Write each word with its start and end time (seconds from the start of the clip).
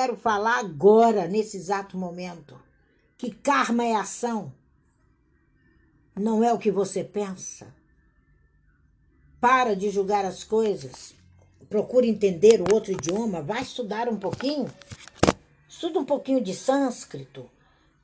quero 0.00 0.16
falar 0.16 0.60
agora, 0.60 1.28
nesse 1.28 1.58
exato 1.58 1.94
momento, 1.94 2.58
que 3.18 3.30
karma 3.30 3.84
é 3.84 3.94
ação, 3.94 4.50
não 6.18 6.42
é 6.42 6.50
o 6.54 6.58
que 6.58 6.70
você 6.70 7.04
pensa. 7.04 7.74
Para 9.38 9.76
de 9.76 9.90
julgar 9.90 10.24
as 10.24 10.42
coisas, 10.42 11.14
procure 11.68 12.08
entender 12.08 12.62
o 12.62 12.72
outro 12.72 12.92
idioma, 12.92 13.42
vai 13.42 13.60
estudar 13.60 14.08
um 14.08 14.16
pouquinho, 14.16 14.72
estuda 15.68 15.98
um 15.98 16.06
pouquinho 16.06 16.40
de 16.40 16.54
sânscrito, 16.54 17.50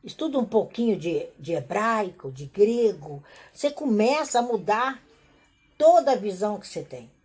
estuda 0.04 0.38
um 0.38 0.44
pouquinho 0.44 0.98
de, 0.98 1.26
de 1.38 1.54
hebraico, 1.54 2.30
de 2.30 2.44
grego, 2.44 3.24
você 3.54 3.70
começa 3.70 4.40
a 4.40 4.42
mudar 4.42 5.02
toda 5.78 6.12
a 6.12 6.16
visão 6.16 6.60
que 6.60 6.68
você 6.68 6.82
tem. 6.82 7.15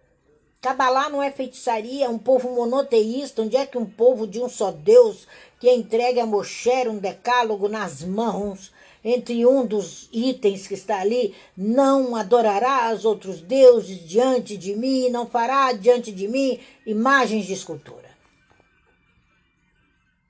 Cabalá 0.61 1.09
não 1.09 1.23
é 1.23 1.31
feitiçaria, 1.31 2.05
é 2.05 2.09
um 2.09 2.19
povo 2.19 2.53
monoteísta. 2.53 3.41
Onde 3.41 3.57
é 3.57 3.65
que 3.65 3.79
um 3.79 3.85
povo 3.85 4.27
de 4.27 4.39
um 4.39 4.47
só 4.47 4.71
Deus 4.71 5.27
que 5.59 5.71
entregue 5.71 6.19
a 6.19 6.25
Moshe 6.25 6.87
um 6.87 6.99
decálogo 6.99 7.67
nas 7.67 8.03
mãos, 8.03 8.71
entre 9.03 9.43
um 9.43 9.65
dos 9.65 10.07
itens 10.13 10.67
que 10.67 10.75
está 10.75 11.01
ali, 11.01 11.35
não 11.57 12.15
adorará 12.15 12.93
os 12.93 13.05
outros 13.05 13.41
deuses 13.41 14.07
diante 14.07 14.55
de 14.55 14.75
mim, 14.75 15.09
não 15.09 15.25
fará 15.25 15.73
diante 15.73 16.11
de 16.11 16.27
mim 16.27 16.59
imagens 16.85 17.47
de 17.47 17.53
escultura. 17.53 18.11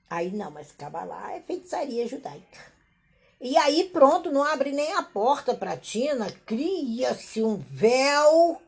Aí 0.08 0.30
não, 0.30 0.50
mas 0.50 0.72
Cabalá 0.72 1.34
é 1.34 1.40
feitiçaria 1.40 2.08
judaica. 2.08 2.72
E 3.38 3.56
aí 3.58 3.84
pronto, 3.84 4.30
não 4.30 4.42
abre 4.42 4.72
nem 4.72 4.94
a 4.94 5.02
porta 5.02 5.54
para 5.54 5.72
a 5.72 5.76
Tina, 5.76 6.30
cria-se 6.46 7.42
um 7.42 7.56
véu 7.70 8.62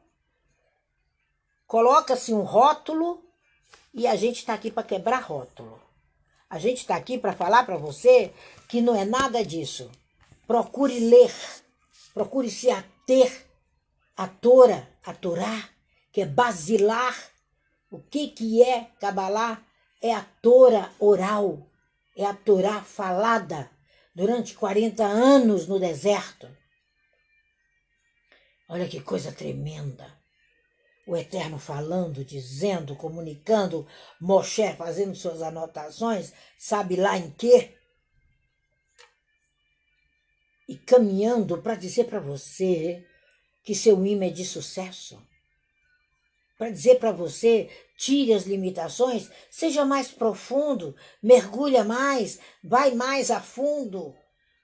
coloca-se 1.66 2.32
um 2.32 2.42
rótulo 2.42 3.22
e 3.92 4.06
a 4.06 4.16
gente 4.16 4.38
está 4.38 4.54
aqui 4.54 4.70
para 4.70 4.82
quebrar 4.82 5.22
rótulo. 5.22 5.80
A 6.48 6.58
gente 6.58 6.78
está 6.78 6.96
aqui 6.96 7.18
para 7.18 7.32
falar 7.32 7.64
para 7.64 7.76
você 7.76 8.32
que 8.68 8.80
não 8.80 8.94
é 8.94 9.04
nada 9.04 9.44
disso. 9.44 9.90
Procure 10.46 10.98
ler, 11.00 11.32
procure 12.12 12.50
se 12.50 12.70
ater 12.70 13.46
à 14.16 14.28
Tora, 14.28 14.88
a 15.04 15.14
Torá, 15.14 15.68
que 16.12 16.20
é 16.20 16.26
basilar. 16.26 17.16
O 17.90 17.98
que, 17.98 18.28
que 18.28 18.62
é 18.62 18.90
Kabbalah? 19.00 19.62
É 20.02 20.12
a 20.12 20.22
Tora 20.42 20.92
oral, 20.98 21.66
é 22.16 22.26
a 22.26 22.34
Torá 22.34 22.82
falada 22.82 23.70
durante 24.14 24.54
40 24.54 25.02
anos 25.02 25.66
no 25.66 25.80
deserto. 25.80 26.48
Olha 28.68 28.86
que 28.88 29.00
coisa 29.00 29.32
tremenda 29.32 30.23
o 31.06 31.16
Eterno 31.16 31.58
falando, 31.58 32.24
dizendo, 32.24 32.96
comunicando, 32.96 33.86
Moshe 34.20 34.72
fazendo 34.74 35.14
suas 35.14 35.42
anotações, 35.42 36.32
sabe 36.58 36.96
lá 36.96 37.18
em 37.18 37.30
quê? 37.30 37.76
E 40.66 40.76
caminhando 40.76 41.60
para 41.60 41.74
dizer 41.74 42.04
para 42.04 42.20
você 42.20 43.06
que 43.62 43.74
seu 43.74 44.04
imã 44.04 44.26
é 44.26 44.30
de 44.30 44.44
sucesso. 44.44 45.22
Para 46.56 46.70
dizer 46.70 46.98
para 46.98 47.12
você, 47.12 47.68
tire 47.98 48.32
as 48.32 48.44
limitações, 48.44 49.30
seja 49.50 49.84
mais 49.84 50.10
profundo, 50.10 50.96
mergulha 51.22 51.84
mais, 51.84 52.38
vai 52.62 52.92
mais 52.94 53.30
a 53.30 53.40
fundo, 53.40 54.14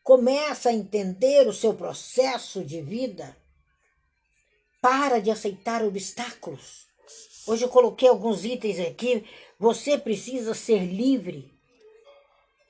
começa 0.03 0.71
a 0.71 0.73
entender 0.73 1.47
o 1.47 1.53
seu 1.53 1.75
processo 1.75 2.65
de 2.65 2.81
vida 2.81 3.37
para 4.81 5.21
de 5.21 5.31
aceitar 5.31 5.85
obstáculos. 5.85 6.87
Hoje 7.47 7.65
eu 7.65 7.69
coloquei 7.69 8.09
alguns 8.09 8.45
itens 8.45 8.79
aqui. 8.81 9.25
Você 9.59 9.99
precisa 9.99 10.55
ser 10.55 10.85
livre. 10.85 11.53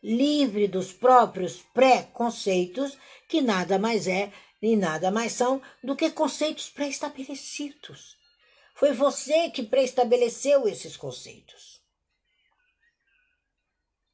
Livre 0.02 0.67
dos 0.67 0.92
próprios 0.92 1.61
preconceitos, 1.75 2.97
que 3.28 3.41
nada 3.41 3.78
mais 3.78 4.06
é 4.06 4.33
e 4.62 4.77
nada 4.77 5.11
mais 5.11 5.33
são 5.33 5.61
do 5.83 5.94
que 5.94 6.11
conceitos 6.11 6.68
pré-estabelecidos. 6.68 8.17
Foi 8.74 8.92
você 8.92 9.51
que 9.51 9.62
pré-estabeleceu 9.62 10.67
esses 10.67 10.96
conceitos. 10.96 11.80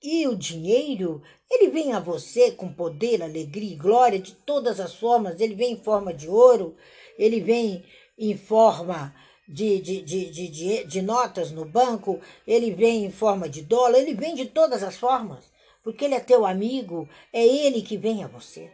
E 0.03 0.26
o 0.28 0.37
dinheiro, 0.37 1.22
ele 1.50 1.71
vem 1.71 1.92
a 1.92 2.00
você 2.00 2.53
com 2.53 2.72
poder, 2.72 3.22
alegria 3.22 3.72
e 3.72 3.76
glória 3.76 4.19
de 4.19 4.34
todas 4.34 4.78
as 4.78 4.94
formas. 4.94 5.41
Ele 5.41 5.54
vem 5.54 5.72
em 5.72 5.82
forma 5.82 6.12
de 6.12 6.28
ouro, 6.28 6.76
ele 7.19 7.41
vem 7.41 7.84
em 8.19 8.37
forma 8.37 9.15
de, 9.49 9.81
de, 9.81 10.03
de, 10.03 10.31
de, 10.31 10.84
de, 10.84 11.03
notas 11.03 11.50
no 11.50 11.65
banco, 11.65 12.21
ele 12.47 12.72
vem 12.72 13.04
em 13.04 13.10
forma 13.10 13.49
de 13.49 13.62
dólar, 13.62 13.99
ele 13.99 14.15
vem 14.15 14.34
de 14.34 14.47
todas 14.47 14.82
as 14.82 14.97
formas, 14.97 15.50
porque 15.82 16.04
ele 16.04 16.15
é 16.15 16.21
teu 16.21 16.44
amigo, 16.44 17.09
é 17.32 17.47
ele 17.47 17.82
que 17.82 17.97
vem 17.97 18.25
a 18.25 18.27
você. 18.27 18.72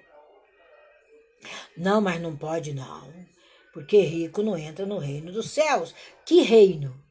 Não, 1.77 2.01
mas 2.01 2.21
não 2.21 2.37
pode 2.37 2.73
não, 2.73 3.13
porque 3.73 4.01
rico 4.01 4.43
não 4.43 4.57
entra 4.57 4.87
no 4.87 4.99
reino 4.99 5.33
dos 5.33 5.51
céus. 5.51 5.95
Que 6.25 6.43
reino? 6.43 7.03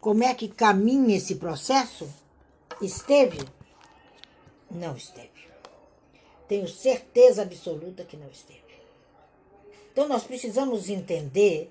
Como 0.00 0.24
é 0.24 0.34
que 0.34 0.48
caminha 0.48 1.16
esse 1.16 1.36
processo? 1.36 2.21
Esteve? 2.82 3.38
Não 4.68 4.96
esteve. 4.96 5.30
Tenho 6.48 6.66
certeza 6.66 7.42
absoluta 7.42 8.04
que 8.04 8.16
não 8.16 8.28
esteve. 8.28 8.60
Então 9.92 10.08
nós 10.08 10.24
precisamos 10.24 10.88
entender 10.88 11.70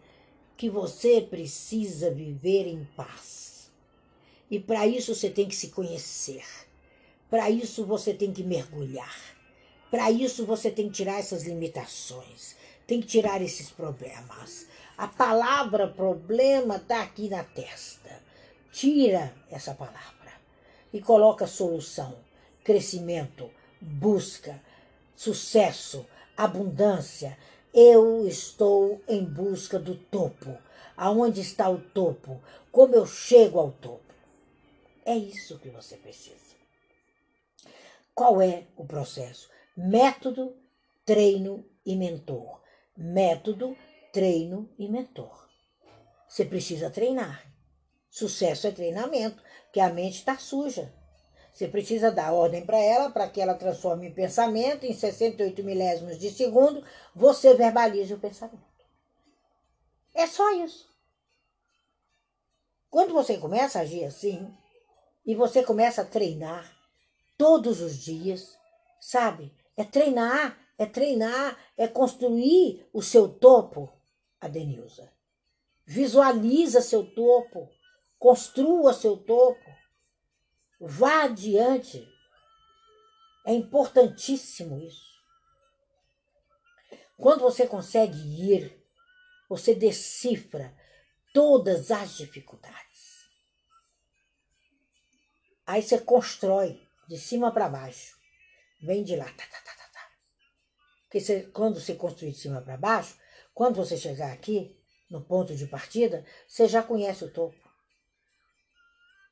que 0.55 0.69
você 0.69 1.19
precisa 1.19 2.09
viver 2.09 2.65
em 2.65 2.87
paz. 2.95 3.69
E 4.49 4.57
para 4.57 4.87
isso 4.87 5.13
você 5.13 5.29
tem 5.29 5.49
que 5.49 5.55
se 5.55 5.67
conhecer. 5.69 6.45
Para 7.29 7.49
isso 7.49 7.85
você 7.85 8.13
tem 8.13 8.31
que 8.31 8.43
mergulhar. 8.43 9.35
Para 9.89 10.09
isso 10.09 10.45
você 10.45 10.71
tem 10.71 10.87
que 10.87 10.95
tirar 10.95 11.19
essas 11.19 11.43
limitações. 11.43 12.55
Tem 12.87 13.01
que 13.01 13.07
tirar 13.07 13.41
esses 13.41 13.69
problemas. 13.69 14.65
A 14.97 15.09
palavra 15.09 15.89
problema 15.89 16.77
está 16.77 17.01
aqui 17.01 17.27
na 17.27 17.43
testa. 17.43 18.21
Tira 18.71 19.35
essa 19.49 19.73
palavra 19.73 20.20
e 20.93 21.01
coloca 21.01 21.47
solução, 21.47 22.15
crescimento, 22.63 23.49
busca, 23.79 24.61
sucesso, 25.15 26.05
abundância. 26.35 27.37
Eu 27.73 28.27
estou 28.27 29.01
em 29.07 29.23
busca 29.23 29.79
do 29.79 29.95
topo. 29.95 30.57
Aonde 30.97 31.41
está 31.41 31.69
o 31.69 31.79
topo? 31.79 32.41
Como 32.71 32.93
eu 32.93 33.05
chego 33.05 33.59
ao 33.59 33.71
topo? 33.71 34.13
É 35.05 35.15
isso 35.15 35.57
que 35.59 35.69
você 35.69 35.97
precisa. 35.97 36.55
Qual 38.13 38.41
é 38.41 38.67
o 38.75 38.85
processo? 38.85 39.49
Método, 39.75 40.55
treino 41.05 41.65
e 41.85 41.95
mentor. 41.95 42.61
Método, 42.95 43.75
treino 44.11 44.69
e 44.77 44.87
mentor. 44.87 45.49
Você 46.27 46.45
precisa 46.45 46.89
treinar. 46.89 47.50
Sucesso 48.11 48.67
é 48.67 48.71
treinamento 48.71 49.41
que 49.71 49.79
a 49.79 49.89
mente 49.89 50.19
está 50.19 50.37
suja. 50.37 50.93
Você 51.51 51.67
precisa 51.67 52.11
dar 52.11 52.33
ordem 52.33 52.65
para 52.65 52.77
ela, 52.77 53.09
para 53.09 53.27
que 53.27 53.41
ela 53.41 53.55
transforme 53.55 54.07
em 54.07 54.13
pensamento, 54.13 54.85
em 54.85 54.93
68 54.93 55.63
milésimos 55.63 56.19
de 56.19 56.29
segundo, 56.29 56.85
você 57.15 57.53
verbalize 57.55 58.13
o 58.13 58.19
pensamento. 58.19 58.61
É 60.13 60.27
só 60.27 60.51
isso. 60.53 60.89
Quando 62.89 63.13
você 63.13 63.37
começa 63.37 63.79
a 63.79 63.83
agir 63.83 64.03
assim, 64.03 64.53
e 65.25 65.33
você 65.33 65.63
começa 65.63 66.01
a 66.01 66.05
treinar 66.05 66.69
todos 67.37 67.79
os 67.81 67.97
dias, 67.97 68.57
sabe? 68.99 69.53
É 69.77 69.83
treinar, 69.83 70.57
é 70.77 70.85
treinar, 70.85 71.57
é 71.77 71.87
construir 71.87 72.85
o 72.91 73.01
seu 73.01 73.29
topo, 73.29 73.89
Adenilza. 74.39 75.11
Visualiza 75.85 76.81
seu 76.81 77.05
topo. 77.05 77.69
Construa 78.21 78.93
seu 78.93 79.17
topo. 79.17 79.65
Vá 80.79 81.23
adiante. 81.23 82.07
É 83.43 83.51
importantíssimo 83.51 84.79
isso. 84.79 85.19
Quando 87.17 87.41
você 87.41 87.65
consegue 87.65 88.19
ir, 88.19 88.79
você 89.49 89.73
decifra 89.73 90.71
todas 91.33 91.89
as 91.89 92.15
dificuldades. 92.17 93.27
Aí 95.65 95.81
você 95.81 95.99
constrói 95.99 96.79
de 97.07 97.17
cima 97.17 97.51
para 97.51 97.69
baixo. 97.69 98.15
Vem 98.83 99.03
de 99.03 99.15
lá. 99.15 99.25
Tá, 99.25 99.47
tá, 99.47 99.61
tá, 99.65 99.73
tá, 99.73 99.89
tá. 99.91 100.11
Porque 101.05 101.19
você, 101.19 101.41
quando 101.47 101.79
você 101.79 101.95
construir 101.95 102.33
de 102.33 102.37
cima 102.37 102.61
para 102.61 102.77
baixo, 102.77 103.17
quando 103.51 103.77
você 103.77 103.97
chegar 103.97 104.31
aqui, 104.31 104.79
no 105.09 105.25
ponto 105.25 105.55
de 105.55 105.65
partida, 105.65 106.23
você 106.47 106.67
já 106.67 106.83
conhece 106.83 107.25
o 107.25 107.33
topo. 107.33 107.70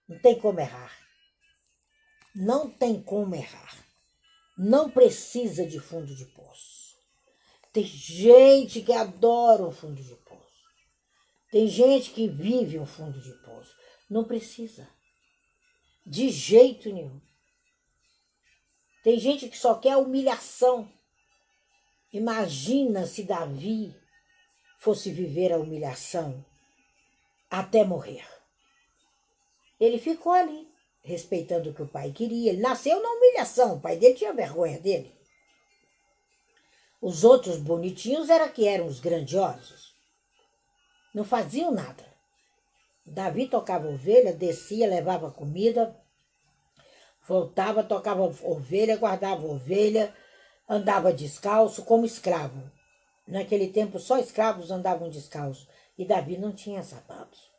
Não 0.09 0.17
tem 0.17 0.39
como 0.39 0.59
errar. 0.59 0.91
Não 2.35 2.67
tem 2.67 2.99
como 2.99 3.35
errar. 3.35 3.85
Não 4.57 4.89
precisa 4.89 5.67
de 5.67 5.79
fundo 5.79 6.15
de 6.15 6.25
poço. 6.25 6.97
Tem 7.71 7.83
gente 7.83 8.81
que 8.81 8.91
adora 8.91 9.63
o 9.63 9.71
fundo 9.71 10.01
de 10.01 10.15
poço. 10.15 10.39
Tem 11.51 11.67
gente 11.67 12.09
que 12.09 12.27
vive 12.27 12.79
um 12.79 12.87
fundo 12.87 13.21
de 13.21 13.31
poço. 13.43 13.75
Não 14.09 14.23
precisa. 14.23 14.89
De 16.03 16.29
jeito 16.29 16.91
nenhum. 16.91 17.21
Tem 19.03 19.19
gente 19.19 19.47
que 19.47 19.57
só 19.57 19.75
quer 19.75 19.95
humilhação. 19.95 20.91
Imagina 22.11 23.05
se 23.05 23.23
Davi 23.23 23.95
fosse 24.79 25.11
viver 25.11 25.53
a 25.53 25.59
humilhação 25.59 26.43
até 27.49 27.83
morrer. 27.83 28.38
Ele 29.79 29.97
ficou 29.97 30.31
ali, 30.31 30.67
respeitando 31.01 31.69
o 31.69 31.73
que 31.73 31.81
o 31.81 31.87
pai 31.87 32.11
queria. 32.11 32.51
Ele 32.51 32.61
nasceu 32.61 33.01
na 33.01 33.09
humilhação, 33.09 33.75
o 33.75 33.79
pai 33.79 33.95
dele 33.97 34.15
tinha 34.15 34.33
vergonha 34.33 34.79
dele. 34.79 35.17
Os 37.01 37.23
outros 37.23 37.57
bonitinhos 37.57 38.29
era 38.29 38.49
que 38.49 38.67
eram 38.67 38.85
os 38.85 38.99
grandiosos. 38.99 39.95
Não 41.13 41.23
faziam 41.23 41.71
nada. 41.71 42.05
Davi 43.05 43.47
tocava 43.47 43.87
ovelha, 43.87 44.33
descia, 44.33 44.87
levava 44.87 45.31
comida, 45.31 45.95
voltava, 47.27 47.83
tocava 47.83 48.21
ovelha, 48.43 48.97
guardava 48.97 49.47
ovelha, 49.47 50.13
andava 50.67 51.13
descalço 51.13 51.83
como 51.83 52.05
escravo. 52.05 52.69
Naquele 53.27 53.69
tempo 53.69 53.99
só 53.99 54.17
escravos 54.19 54.69
andavam 54.69 55.09
descalços 55.09 55.67
e 55.97 56.05
Davi 56.05 56.37
não 56.37 56.51
tinha 56.51 56.83
sapatos. 56.83 57.49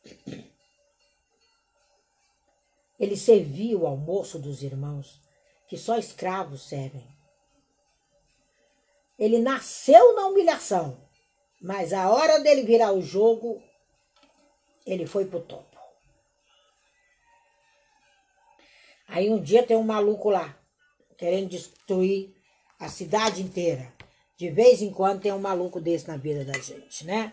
Ele 3.00 3.16
servia 3.16 3.78
o 3.78 3.86
almoço 3.86 4.38
dos 4.38 4.62
irmãos, 4.62 5.18
que 5.66 5.78
só 5.78 5.96
escravos 5.96 6.68
servem. 6.68 7.08
Ele 9.18 9.38
nasceu 9.38 10.14
na 10.14 10.26
humilhação, 10.26 11.00
mas 11.62 11.94
a 11.94 12.10
hora 12.10 12.40
dele 12.40 12.62
virar 12.62 12.92
o 12.92 13.00
jogo, 13.00 13.62
ele 14.84 15.06
foi 15.06 15.24
pro 15.24 15.40
topo. 15.40 15.78
Aí 19.08 19.30
um 19.30 19.42
dia 19.42 19.66
tem 19.66 19.78
um 19.78 19.82
maluco 19.82 20.28
lá, 20.28 20.56
querendo 21.16 21.48
destruir 21.48 22.34
a 22.78 22.88
cidade 22.88 23.40
inteira. 23.42 23.90
De 24.36 24.50
vez 24.50 24.82
em 24.82 24.92
quando 24.92 25.22
tem 25.22 25.32
um 25.32 25.38
maluco 25.38 25.80
desse 25.80 26.06
na 26.06 26.18
vida 26.18 26.44
da 26.44 26.58
gente, 26.58 27.04
né? 27.06 27.32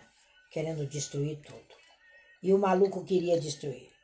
Querendo 0.49 0.85
destruir 0.87 1.39
tudo. 1.41 1.75
E 2.41 2.53
o 2.53 2.57
maluco 2.57 3.03
queria 3.03 3.39
destruir. 3.39 3.96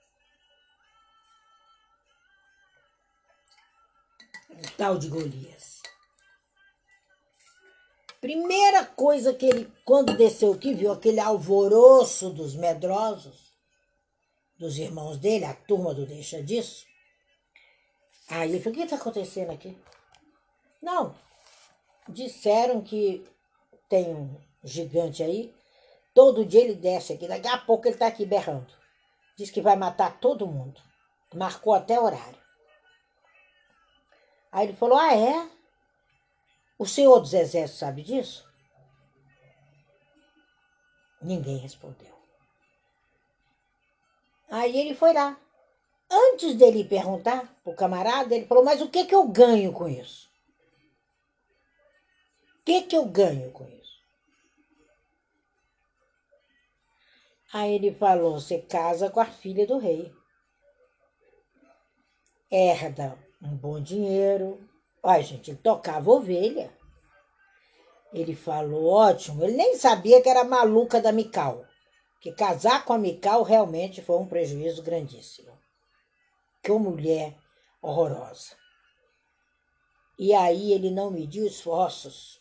Tal 4.84 4.98
de 4.98 5.08
Golias. 5.08 5.82
Primeira 8.20 8.86
coisa 8.86 9.34
que 9.34 9.46
ele, 9.46 9.74
quando 9.86 10.18
desceu 10.18 10.52
aqui, 10.52 10.74
viu 10.74 10.92
aquele 10.92 11.22
alvoroço 11.22 12.30
dos 12.32 12.54
medrosos, 12.54 13.54
dos 14.60 14.78
irmãos 14.78 15.18
dele, 15.18 15.46
a 15.46 15.54
turma 15.54 15.94
do 15.94 16.06
deixa 16.06 16.44
disso. 16.44 16.86
Aí 18.28 18.50
ele 18.50 18.60
falou: 18.60 18.74
o 18.74 18.78
que 18.78 18.84
está 18.84 18.98
acontecendo 18.98 19.52
aqui? 19.52 19.78
Não, 20.82 21.16
disseram 22.10 22.82
que 22.82 23.26
tem 23.88 24.14
um 24.14 24.36
gigante 24.66 25.24
aí, 25.24 25.56
todo 26.14 26.46
dia 26.46 26.60
ele 26.62 26.76
desce 26.76 27.14
aqui, 27.14 27.26
daqui 27.26 27.48
a 27.48 27.58
pouco 27.58 27.88
ele 27.88 27.96
está 27.96 28.08
aqui 28.08 28.26
berrando. 28.26 28.74
Diz 29.38 29.50
que 29.50 29.62
vai 29.62 29.78
matar 29.78 30.20
todo 30.20 30.46
mundo. 30.46 30.82
Marcou 31.34 31.74
até 31.74 31.98
horário. 31.98 32.43
Aí 34.54 34.68
ele 34.68 34.78
falou: 34.78 35.00
Ah, 35.00 35.16
é? 35.16 35.50
O 36.78 36.86
senhor 36.86 37.20
dos 37.20 37.34
exércitos 37.34 37.80
sabe 37.80 38.04
disso? 38.04 38.48
Ninguém 41.20 41.58
respondeu. 41.58 42.14
Aí 44.50 44.78
ele 44.78 44.94
foi 44.94 45.12
lá. 45.12 45.40
Antes 46.10 46.54
dele 46.56 46.84
perguntar 46.84 47.52
pro 47.64 47.76
camarada, 47.76 48.36
ele 48.36 48.46
falou: 48.46 48.64
Mas 48.64 48.80
o 48.80 48.90
que, 48.90 49.06
que 49.06 49.16
eu 49.16 49.28
ganho 49.28 49.74
com 49.74 49.90
isso? 49.90 50.30
O 52.60 52.64
que, 52.64 52.84
que 52.84 52.96
eu 52.96 53.06
ganho 53.06 53.52
com 53.52 53.68
isso? 53.68 54.00
Aí 57.52 57.74
ele 57.74 57.92
falou: 57.96 58.40
Você 58.40 58.62
casa 58.62 59.10
com 59.10 59.20
a 59.20 59.26
filha 59.26 59.66
do 59.66 59.80
rei. 59.80 60.14
Herda 62.52 63.23
um 63.44 63.56
bom 63.56 63.80
dinheiro, 63.80 64.60
Olha, 65.06 65.22
gente, 65.22 65.52
ele 65.52 65.58
tocava 65.58 66.10
ovelha. 66.10 66.72
Ele 68.14 68.34
falou, 68.34 68.86
ótimo. 68.86 69.44
Ele 69.44 69.58
nem 69.58 69.76
sabia 69.76 70.22
que 70.22 70.30
era 70.30 70.46
maluca 70.46 71.02
da 71.02 71.12
Mical. 71.12 71.66
Que 72.22 72.32
casar 72.32 72.86
com 72.86 72.94
a 72.94 72.98
Mical 72.98 73.44
realmente 73.44 74.02
foi 74.02 74.18
um 74.18 74.26
prejuízo 74.26 74.82
grandíssimo. 74.82 75.52
Que 76.64 76.72
mulher 76.72 77.36
horrorosa. 77.82 78.56
E 80.18 80.34
aí 80.34 80.72
ele 80.72 80.90
não 80.90 81.12
mediu 81.12 81.46
esforços. 81.46 82.40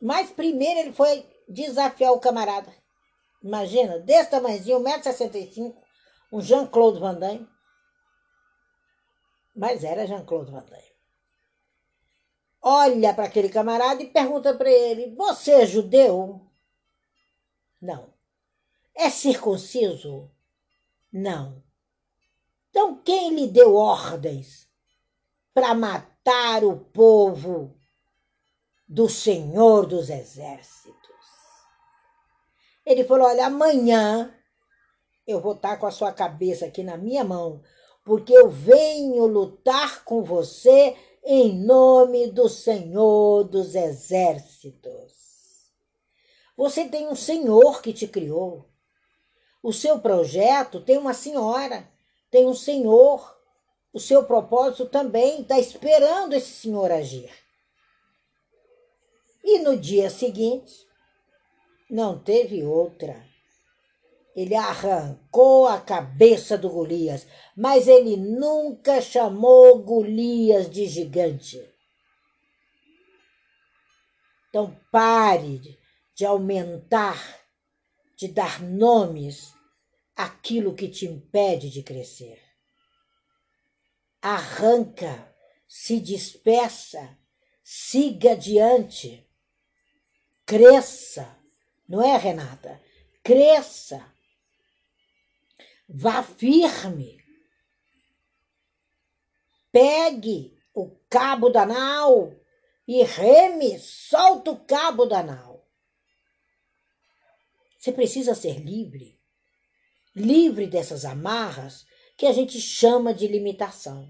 Mas 0.00 0.30
primeiro 0.30 0.80
ele 0.80 0.92
foi 0.92 1.28
desafiar 1.46 2.12
o 2.12 2.20
camarada. 2.20 2.72
Imagina, 3.42 3.98
desse 3.98 4.30
tamanhozinho, 4.30 4.80
1,65m, 4.80 5.74
um 6.32 6.40
Jean-Claude 6.40 6.98
Van 6.98 7.14
Damme. 7.14 7.46
Mas 9.54 9.84
era 9.84 10.06
Jean-Claude 10.06 10.50
Van 10.50 10.64
Damme 10.64 10.94
olha 12.64 13.12
para 13.12 13.24
aquele 13.24 13.50
camarada 13.50 14.02
e 14.02 14.10
pergunta 14.10 14.54
para 14.54 14.70
ele: 14.70 15.14
Você 15.14 15.52
é 15.52 15.66
judeu? 15.66 16.40
Não. 17.80 18.12
É 18.94 19.10
circunciso? 19.10 20.30
Não. 21.12 21.62
Então 22.70 22.96
quem 23.02 23.34
lhe 23.34 23.46
deu 23.46 23.74
ordens 23.76 24.66
para 25.52 25.74
matar 25.74 26.64
o 26.64 26.76
povo 26.76 27.76
do 28.88 29.08
Senhor 29.08 29.86
dos 29.86 30.08
Exércitos? 30.08 30.94
Ele 32.86 33.04
falou: 33.04 33.28
Olha, 33.28 33.46
amanhã 33.46 34.34
eu 35.26 35.40
vou 35.40 35.52
estar 35.52 35.76
com 35.76 35.86
a 35.86 35.90
sua 35.90 36.12
cabeça 36.12 36.66
aqui 36.66 36.82
na 36.82 36.96
minha 36.96 37.24
mão, 37.24 37.62
porque 38.04 38.34
eu 38.34 38.50
venho 38.50 39.26
lutar 39.26 40.04
com 40.04 40.22
você 40.22 40.94
em 41.24 41.58
nome 41.64 42.30
do 42.30 42.48
Senhor 42.50 43.44
dos 43.44 43.74
Exércitos. 43.74 45.14
Você 46.54 46.86
tem 46.86 47.08
um 47.08 47.16
Senhor 47.16 47.80
que 47.80 47.92
te 47.92 48.06
criou. 48.06 48.68
O 49.62 49.72
seu 49.72 49.98
projeto 49.98 50.80
tem 50.80 50.98
uma 50.98 51.14
senhora, 51.14 51.88
tem 52.30 52.46
um 52.46 52.54
Senhor. 52.54 53.34
O 53.92 53.98
seu 53.98 54.24
propósito 54.24 54.86
também 54.86 55.40
está 55.40 55.58
esperando 55.58 56.34
esse 56.34 56.52
Senhor 56.52 56.92
agir. 56.92 57.32
E 59.42 59.60
no 59.60 59.76
dia 59.76 60.10
seguinte, 60.10 60.86
não 61.88 62.18
teve 62.18 62.64
outra 62.64 63.33
ele 64.34 64.54
arrancou 64.54 65.68
a 65.68 65.80
cabeça 65.80 66.58
do 66.58 66.68
Golias, 66.68 67.26
mas 67.56 67.86
ele 67.86 68.16
nunca 68.16 69.00
chamou 69.00 69.78
Golias 69.78 70.68
de 70.68 70.86
gigante. 70.86 71.62
Então 74.48 74.76
pare 74.90 75.78
de 76.14 76.24
aumentar, 76.24 77.42
de 78.16 78.26
dar 78.26 78.60
nomes 78.60 79.54
àquilo 80.16 80.74
que 80.74 80.88
te 80.88 81.06
impede 81.06 81.70
de 81.70 81.82
crescer. 81.82 82.40
Arranca, 84.20 85.32
se 85.68 86.00
despeça, 86.00 87.16
siga 87.62 88.32
adiante, 88.32 89.28
cresça, 90.46 91.36
não 91.88 92.02
é, 92.02 92.16
Renata? 92.16 92.80
Cresça 93.22 94.13
Vá 95.88 96.22
firme. 96.22 97.18
Pegue 99.70 100.56
o 100.72 100.90
cabo 101.08 101.50
da 101.50 101.66
nau 101.66 102.34
e 102.86 103.02
reme, 103.02 103.78
solta 103.78 104.50
o 104.50 104.64
cabo 104.64 105.04
da 105.06 105.22
nau. 105.22 105.68
Você 107.78 107.92
precisa 107.92 108.34
ser 108.34 108.60
livre. 108.60 109.20
Livre 110.14 110.66
dessas 110.66 111.04
amarras 111.04 111.84
que 112.16 112.26
a 112.26 112.32
gente 112.32 112.60
chama 112.60 113.12
de 113.12 113.26
limitação. 113.26 114.08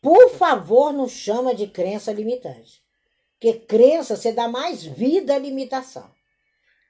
Por 0.00 0.30
favor, 0.30 0.92
não 0.92 1.08
chama 1.08 1.54
de 1.54 1.66
crença 1.66 2.12
limitante. 2.12 2.84
Porque 3.32 3.60
crença 3.60 4.16
você 4.16 4.32
dá 4.32 4.48
mais 4.48 4.84
vida 4.84 5.34
à 5.34 5.38
limitação. 5.38 6.14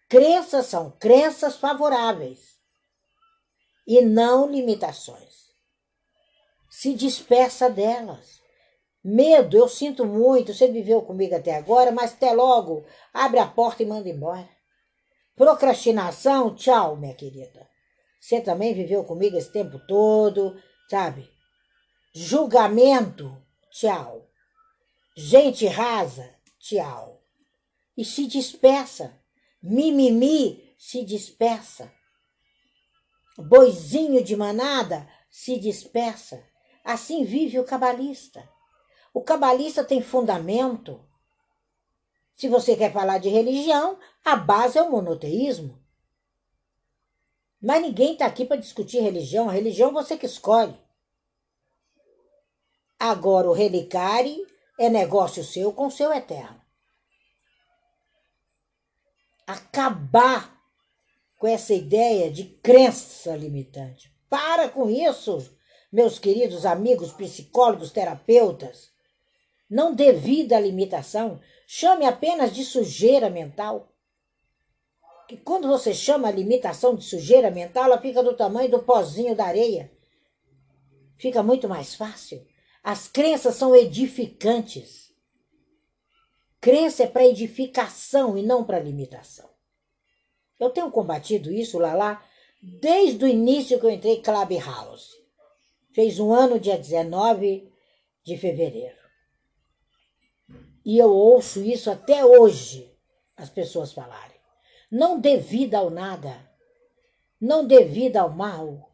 Crenças 0.09 0.67
são 0.67 0.91
crenças 0.91 1.57
favoráveis 1.57 2.54
e 3.87 4.01
não 4.01 4.51
limitações. 4.51 5.45
Se 6.71 6.95
despeça 6.95 7.71
delas. 7.71 8.43
Medo, 9.03 9.57
eu 9.57 9.69
sinto 9.69 10.05
muito. 10.05 10.55
Você 10.55 10.69
viveu 10.69 11.03
comigo 11.03 11.35
até 11.35 11.55
agora, 11.55 11.93
mas 11.93 12.13
até 12.15 12.33
logo. 12.33 12.85
Abre 13.13 13.39
a 13.39 13.47
porta 13.47 13.83
e 13.83 13.87
manda 13.87 14.09
embora. 14.09 14.49
Procrastinação, 15.37 16.55
tchau, 16.55 16.97
minha 16.97 17.15
querida. 17.15 17.69
Você 18.19 18.41
também 18.41 18.73
viveu 18.73 19.05
comigo 19.05 19.37
esse 19.37 19.53
tempo 19.53 19.79
todo, 19.87 20.57
sabe? 20.89 21.29
Julgamento, 22.15 23.37
tchau. 23.71 24.27
Gente 25.17 25.67
rasa, 25.67 26.35
tchau. 26.59 27.21
E 27.97 28.05
se 28.05 28.27
dispersa. 28.27 29.15
Mimimi, 29.63 30.75
se 30.79 31.05
dispersa. 31.05 31.93
Boizinho 33.37 34.23
de 34.23 34.37
manada, 34.37 35.09
se 35.29 35.59
dispersa. 35.59 36.45
Assim 36.85 37.25
vive 37.25 37.59
o 37.59 37.65
cabalista. 37.65 38.49
O 39.13 39.23
cabalista 39.23 39.83
tem 39.83 40.03
fundamento. 40.03 41.05
Se 42.37 42.49
você 42.49 42.77
quer 42.77 42.93
falar 42.93 43.19
de 43.19 43.29
religião, 43.29 43.99
a 44.25 44.37
base 44.37 44.79
é 44.79 44.83
o 44.83 44.91
monoteísmo. 44.91 45.83
Mas 47.61 47.81
ninguém 47.81 48.13
está 48.13 48.27
aqui 48.27 48.45
para 48.45 48.61
discutir 48.61 49.01
religião. 49.01 49.49
A 49.49 49.53
religião 49.53 49.93
você 49.93 50.17
que 50.17 50.27
escolhe. 50.27 50.77
Agora, 52.99 53.49
o 53.49 53.53
relicare 53.53 54.47
é 54.79 54.89
negócio 54.89 55.43
seu 55.43 55.73
com 55.73 55.91
seu 55.91 56.13
eterno. 56.13 56.61
Acabar 59.47 60.54
com 61.45 61.49
essa 61.49 61.75
ideia 61.75 62.31
de 62.31 62.45
crença 62.63 63.37
limitante. 63.37 64.11
Para 64.31 64.67
com 64.67 64.89
isso, 64.89 65.55
meus 65.93 66.19
queridos 66.19 66.65
amigos 66.65 67.13
psicólogos, 67.13 67.93
terapeutas. 67.93 68.91
Não 69.69 69.95
dê 69.95 70.11
vida 70.11 70.57
à 70.57 70.61
limitação. 70.61 71.39
Chame 71.67 72.07
apenas 72.07 72.51
de 72.55 72.65
sujeira 72.65 73.29
mental. 73.29 73.93
Que 75.29 75.37
quando 75.37 75.69
você 75.69 75.93
chama 75.93 76.29
a 76.29 76.33
limitação 76.33 76.97
de 76.97 77.05
sujeira 77.05 77.51
mental, 77.51 77.85
ela 77.85 78.01
fica 78.01 78.23
do 78.23 78.35
tamanho 78.35 78.71
do 78.71 78.83
pozinho 78.83 79.37
da 79.37 79.45
areia. 79.45 79.93
Fica 81.19 81.43
muito 81.43 81.69
mais 81.69 81.95
fácil. 81.95 82.43
As 82.83 83.07
crenças 83.07 83.55
são 83.57 83.77
edificantes. 83.77 85.13
Crença 86.59 87.03
é 87.03 87.07
para 87.07 87.27
edificação 87.27 88.39
e 88.39 88.43
não 88.43 88.65
para 88.65 88.81
limitação. 88.81 89.53
Eu 90.59 90.71
tenho 90.71 90.91
combatido 90.91 91.53
isso, 91.53 91.79
Lala, 91.79 92.23
desde 92.63 93.25
o 93.25 93.29
início 93.29 93.79
que 93.79 93.87
eu 93.87 93.91
entrei 93.91 94.23
Clubhouse. 94.23 95.13
Fez 95.93 96.19
um 96.19 96.33
ano, 96.33 96.59
dia 96.59 96.77
19 96.77 97.71
de 98.25 98.37
fevereiro. 98.37 98.97
E 100.85 100.99
eu 100.99 101.11
ouço 101.11 101.63
isso 101.63 101.91
até 101.91 102.25
hoje, 102.25 102.93
as 103.37 103.49
pessoas 103.49 103.93
falarem. 103.93 104.37
Não 104.91 105.19
devida 105.19 105.79
ao 105.79 105.91
nada. 105.91 106.49
Não 107.41 107.67
devida 107.67 108.21
ao 108.21 108.31
mal. 108.31 108.91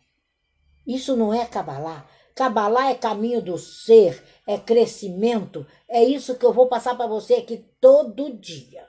Isso 0.86 1.16
não 1.16 1.32
é 1.32 1.46
cabalá. 1.46 2.08
Cabalá 2.34 2.90
é 2.90 2.94
caminho 2.94 3.42
do 3.42 3.58
ser, 3.58 4.22
é 4.46 4.56
crescimento. 4.56 5.66
É 5.88 6.02
isso 6.02 6.36
que 6.38 6.44
eu 6.44 6.52
vou 6.52 6.68
passar 6.68 6.96
para 6.96 7.06
você 7.06 7.34
aqui 7.34 7.66
todo 7.80 8.32
dia. 8.38 8.88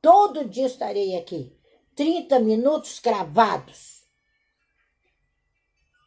Todo 0.00 0.44
dia 0.44 0.66
estarei 0.66 1.16
aqui. 1.16 1.57
30 1.98 2.38
minutos 2.38 3.00
cravados. 3.00 4.04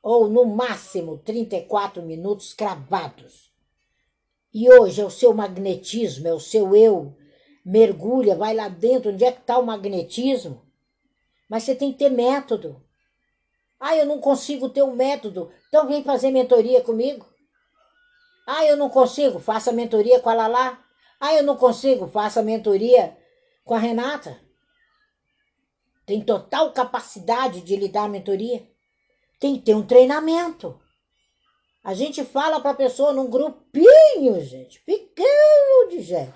Ou 0.01 0.29
no 0.29 0.45
máximo 0.45 1.17
34 1.17 2.01
minutos 2.01 2.53
cravados. 2.53 3.51
E 4.53 4.71
hoje 4.71 5.01
é 5.01 5.05
o 5.05 5.09
seu 5.09 5.33
magnetismo, 5.33 6.29
é 6.29 6.33
o 6.33 6.39
seu 6.39 6.73
eu. 6.73 7.13
Mergulha, 7.65 8.37
vai 8.37 8.55
lá 8.55 8.69
dentro. 8.69 9.11
Onde 9.11 9.25
é 9.25 9.33
que 9.33 9.41
está 9.41 9.57
o 9.57 9.65
magnetismo? 9.65 10.65
Mas 11.49 11.63
você 11.63 11.75
tem 11.75 11.91
que 11.91 11.97
ter 11.97 12.09
método. 12.09 12.81
Ah, 13.77 13.93
eu 13.93 14.05
não 14.05 14.21
consigo 14.21 14.69
ter 14.69 14.83
um 14.83 14.95
método. 14.95 15.51
Então 15.67 15.89
vem 15.89 16.05
fazer 16.05 16.31
mentoria 16.31 16.79
comigo. 16.81 17.25
Ah, 18.47 18.65
eu 18.65 18.77
não 18.77 18.89
consigo. 18.89 19.39
Faça 19.39 19.73
mentoria 19.73 20.21
com 20.21 20.29
a 20.29 20.35
Lala. 20.35 20.79
Ah, 21.19 21.33
eu 21.33 21.43
não 21.43 21.57
consigo. 21.57 22.07
Faça 22.07 22.41
mentoria 22.41 23.17
com 23.65 23.73
a 23.73 23.77
Renata. 23.77 24.39
Tem 26.11 26.19
total 26.19 26.73
capacidade 26.73 27.61
de 27.61 27.73
lhe 27.77 27.87
dar 27.87 28.03
a 28.03 28.09
mentoria. 28.09 28.67
Tem 29.39 29.55
que 29.55 29.61
ter 29.61 29.73
um 29.73 29.87
treinamento. 29.87 30.77
A 31.81 31.93
gente 31.93 32.21
fala 32.25 32.59
para 32.59 32.71
a 32.71 32.73
pessoa 32.73 33.13
num 33.13 33.29
grupinho, 33.29 34.37
gente, 34.41 34.81
pequeno 34.81 35.87
de 35.89 36.01
gente. 36.01 36.33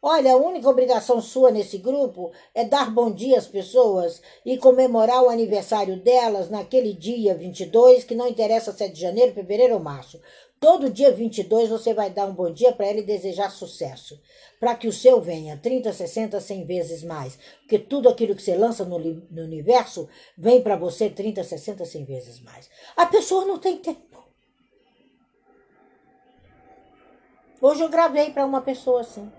Olha, 0.00 0.32
a 0.32 0.36
única 0.36 0.70
obrigação 0.70 1.20
sua 1.20 1.50
nesse 1.50 1.76
grupo 1.76 2.32
é 2.54 2.64
dar 2.64 2.90
bom 2.90 3.12
dia 3.12 3.36
às 3.36 3.46
pessoas 3.46 4.22
e 4.42 4.56
comemorar 4.56 5.22
o 5.22 5.28
aniversário 5.28 6.00
delas 6.00 6.48
naquele 6.48 6.94
dia 6.94 7.34
22, 7.34 8.04
que 8.04 8.14
não 8.14 8.26
interessa 8.26 8.72
se 8.72 8.84
é 8.84 8.88
de 8.88 8.98
janeiro, 8.98 9.34
fevereiro 9.34 9.74
ou 9.74 9.80
março. 9.80 10.18
Todo 10.60 10.90
dia 10.90 11.12
22 11.12 11.68
você 11.68 11.94
vai 11.94 12.10
dar 12.10 12.26
um 12.26 12.32
bom 12.32 12.52
dia 12.52 12.72
para 12.72 12.86
ela 12.86 12.98
e 12.98 13.04
desejar 13.04 13.50
sucesso. 13.50 14.20
Para 14.58 14.74
que 14.74 14.88
o 14.88 14.92
seu 14.92 15.20
venha 15.20 15.56
30, 15.56 15.92
60, 15.92 16.40
100 16.40 16.64
vezes 16.64 17.04
mais. 17.04 17.38
Porque 17.60 17.78
tudo 17.78 18.08
aquilo 18.08 18.34
que 18.34 18.42
você 18.42 18.56
lança 18.56 18.84
no, 18.84 18.98
no 18.98 19.42
universo 19.42 20.08
vem 20.36 20.60
para 20.60 20.76
você 20.76 21.08
30, 21.08 21.44
60, 21.44 21.84
100 21.84 22.04
vezes 22.04 22.40
mais. 22.40 22.68
A 22.96 23.06
pessoa 23.06 23.44
não 23.44 23.58
tem 23.58 23.78
tempo. 23.78 24.26
Hoje 27.60 27.82
eu 27.82 27.88
gravei 27.88 28.30
para 28.30 28.44
uma 28.44 28.60
pessoa 28.60 29.02
assim. 29.02 29.30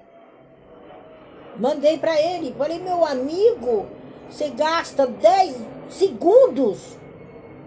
Mandei 1.57 1.97
para 1.97 2.19
ele. 2.21 2.53
Falei, 2.53 2.79
meu 2.79 3.05
amigo, 3.05 3.87
você 4.29 4.49
gasta 4.49 5.05
10 5.05 5.57
segundos 5.89 6.97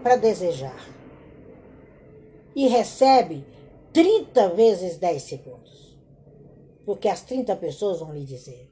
para 0.01 0.15
desejar. 0.15 0.92
E 2.55 2.67
recebe 2.67 3.45
30 3.91 4.49
vezes 4.49 4.97
10 4.97 5.21
segundos. 5.23 5.97
Porque 6.85 7.07
as 7.07 7.21
30 7.21 7.55
pessoas 7.55 7.99
vão 7.99 8.13
lhe 8.13 8.25
dizer. 8.25 8.69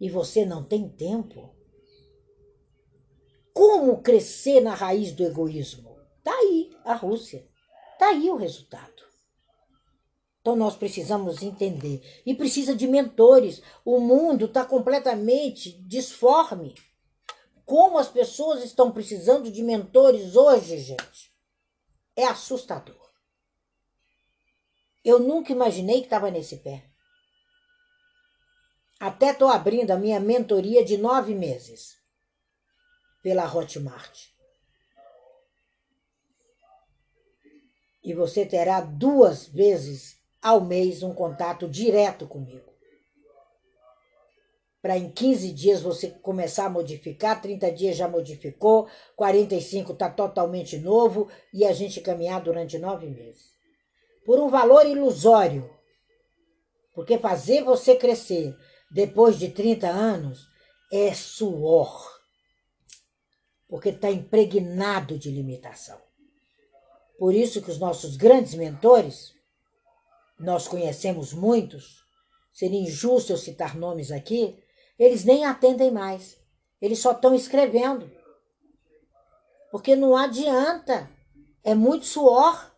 E 0.00 0.08
você 0.08 0.44
não 0.44 0.64
tem 0.64 0.88
tempo? 0.88 1.54
Como 3.52 4.02
crescer 4.02 4.60
na 4.60 4.74
raiz 4.74 5.12
do 5.12 5.24
egoísmo? 5.24 5.96
Tá 6.24 6.32
aí 6.32 6.70
a 6.84 6.94
Rússia. 6.94 7.46
Tá 7.98 8.08
aí 8.08 8.30
o 8.30 8.36
resultado. 8.36 9.02
Então 10.40 10.56
nós 10.56 10.74
precisamos 10.74 11.42
entender. 11.42 12.02
E 12.26 12.34
precisa 12.34 12.74
de 12.74 12.88
mentores. 12.88 13.62
O 13.84 14.00
mundo 14.00 14.46
está 14.46 14.64
completamente 14.64 15.80
disforme. 15.82 16.74
Como 17.64 17.96
as 17.96 18.08
pessoas 18.08 18.64
estão 18.64 18.90
precisando 18.90 19.50
de 19.50 19.62
mentores 19.62 20.34
hoje, 20.34 20.78
gente. 20.78 21.32
É 22.16 22.24
assustador. 22.26 23.01
Eu 25.04 25.18
nunca 25.18 25.52
imaginei 25.52 25.98
que 25.98 26.06
estava 26.06 26.30
nesse 26.30 26.58
pé. 26.58 26.84
Até 29.00 29.30
estou 29.30 29.48
abrindo 29.48 29.90
a 29.90 29.96
minha 29.96 30.20
mentoria 30.20 30.84
de 30.84 30.96
nove 30.96 31.34
meses 31.34 31.96
pela 33.20 33.52
Hotmart. 33.52 34.28
E 38.04 38.14
você 38.14 38.46
terá 38.46 38.80
duas 38.80 39.46
vezes 39.46 40.16
ao 40.40 40.60
mês 40.60 41.02
um 41.02 41.14
contato 41.14 41.68
direto 41.68 42.26
comigo. 42.26 42.72
Para 44.80 44.98
em 44.98 45.10
15 45.10 45.52
dias 45.52 45.80
você 45.80 46.10
começar 46.10 46.66
a 46.66 46.70
modificar, 46.70 47.40
30 47.40 47.70
dias 47.70 47.96
já 47.96 48.08
modificou, 48.08 48.88
45 49.14 49.92
está 49.92 50.10
totalmente 50.10 50.76
novo 50.78 51.28
e 51.54 51.64
a 51.64 51.72
gente 51.72 52.00
caminhar 52.00 52.42
durante 52.42 52.78
nove 52.78 53.06
meses. 53.06 53.51
Por 54.24 54.38
um 54.40 54.48
valor 54.48 54.86
ilusório. 54.86 55.70
Porque 56.94 57.18
fazer 57.18 57.64
você 57.64 57.96
crescer 57.96 58.56
depois 58.90 59.38
de 59.38 59.50
30 59.50 59.88
anos 59.88 60.46
é 60.92 61.12
suor. 61.14 62.20
Porque 63.68 63.88
está 63.88 64.10
impregnado 64.10 65.18
de 65.18 65.30
limitação. 65.30 66.00
Por 67.18 67.34
isso 67.34 67.62
que 67.62 67.70
os 67.70 67.78
nossos 67.78 68.16
grandes 68.16 68.54
mentores 68.54 69.34
nós 70.38 70.66
conhecemos 70.66 71.32
muitos, 71.32 72.04
seria 72.52 72.80
injusto 72.80 73.32
eu 73.32 73.36
citar 73.36 73.76
nomes 73.76 74.10
aqui, 74.10 74.62
eles 74.98 75.24
nem 75.24 75.44
atendem 75.44 75.90
mais. 75.90 76.36
Eles 76.80 76.98
só 76.98 77.12
estão 77.12 77.34
escrevendo. 77.34 78.10
Porque 79.70 79.94
não 79.94 80.16
adianta. 80.16 81.08
É 81.62 81.74
muito 81.74 82.04
suor. 82.06 82.71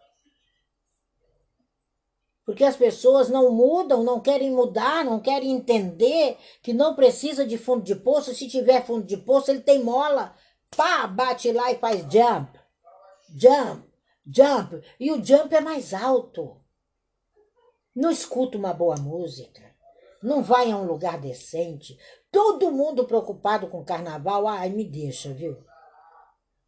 Porque 2.44 2.62
as 2.64 2.76
pessoas 2.76 3.30
não 3.30 3.50
mudam, 3.50 4.02
não 4.02 4.20
querem 4.20 4.50
mudar, 4.50 5.04
não 5.04 5.18
querem 5.18 5.52
entender 5.52 6.36
que 6.62 6.74
não 6.74 6.94
precisa 6.94 7.46
de 7.46 7.56
fundo 7.56 7.82
de 7.82 7.94
poço. 7.94 8.34
Se 8.34 8.48
tiver 8.48 8.84
fundo 8.84 9.06
de 9.06 9.16
poço, 9.16 9.50
ele 9.50 9.60
tem 9.60 9.82
mola. 9.82 10.34
Pá, 10.76 11.06
bate 11.06 11.50
lá 11.52 11.72
e 11.72 11.78
faz 11.78 12.02
jump. 12.02 12.58
Jump, 13.34 13.88
jump. 14.26 14.82
E 15.00 15.10
o 15.10 15.24
jump 15.24 15.54
é 15.54 15.60
mais 15.60 15.94
alto. 15.94 16.60
não 17.94 18.10
escuta 18.10 18.58
uma 18.58 18.72
boa 18.74 18.96
música, 18.96 19.62
não 20.20 20.42
vai 20.42 20.70
a 20.70 20.76
um 20.76 20.84
lugar 20.84 21.20
decente. 21.20 21.96
Todo 22.30 22.72
mundo 22.72 23.06
preocupado 23.06 23.68
com 23.68 23.84
carnaval, 23.84 24.48
ai, 24.48 24.68
me 24.68 24.84
deixa, 24.84 25.32
viu? 25.32 25.64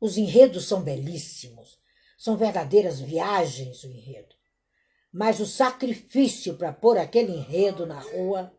Os 0.00 0.16
enredos 0.16 0.66
são 0.66 0.82
belíssimos, 0.82 1.80
são 2.16 2.36
verdadeiras 2.36 3.00
viagens 3.00 3.82
o 3.82 3.88
enredo. 3.90 4.35
Mas 5.12 5.40
o 5.40 5.46
sacrifício 5.46 6.56
para 6.56 6.72
pôr 6.72 6.98
aquele 6.98 7.32
enredo 7.32 7.86
na 7.86 7.98
rua, 7.98 8.52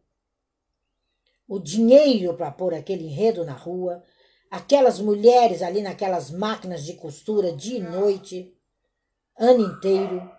o 1.47 1.59
dinheiro 1.59 2.33
para 2.35 2.51
pôr 2.51 2.73
aquele 2.73 3.05
enredo 3.05 3.45
na 3.45 3.53
rua, 3.53 4.03
aquelas 4.49 4.99
mulheres 4.99 5.61
ali 5.61 5.81
naquelas 5.81 6.29
máquinas 6.31 6.83
de 6.85 6.93
costura 6.93 7.51
dia 7.51 7.79
e 7.79 7.83
noite, 7.83 8.57
ano 9.37 9.63
inteiro, 9.63 10.29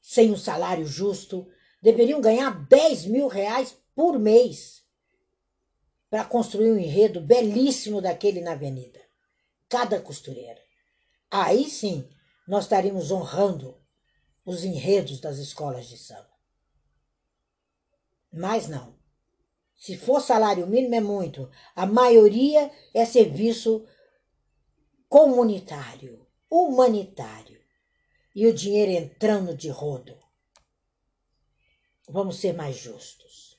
sem 0.00 0.30
um 0.30 0.36
salário 0.36 0.86
justo, 0.86 1.48
deveriam 1.80 2.20
ganhar 2.20 2.50
10 2.66 3.06
mil 3.06 3.28
reais 3.28 3.76
por 3.94 4.18
mês 4.18 4.82
para 6.10 6.24
construir 6.24 6.70
um 6.70 6.78
enredo 6.78 7.20
belíssimo 7.20 8.00
daquele 8.00 8.40
na 8.40 8.52
avenida. 8.52 9.00
Cada 9.68 10.00
costureira. 10.00 10.60
Aí 11.30 11.64
sim 11.64 12.06
nós 12.46 12.64
estaríamos 12.64 13.10
honrando 13.10 13.80
os 14.44 14.64
enredos 14.64 15.20
das 15.20 15.38
escolas 15.38 15.86
de 15.86 15.96
samba. 15.96 16.32
Mas 18.32 18.68
não. 18.68 18.98
Se 19.76 19.96
for 19.96 20.20
salário 20.20 20.66
mínimo 20.66 20.94
é 20.94 21.00
muito. 21.00 21.50
A 21.74 21.84
maioria 21.84 22.70
é 22.94 23.04
serviço 23.04 23.86
comunitário, 25.08 26.26
humanitário. 26.50 27.60
E 28.34 28.46
o 28.46 28.54
dinheiro 28.54 28.92
entrando 28.92 29.54
de 29.54 29.68
rodo. 29.68 30.18
Vamos 32.08 32.36
ser 32.36 32.54
mais 32.54 32.76
justos. 32.76 33.58